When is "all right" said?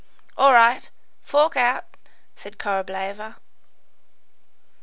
0.35-0.89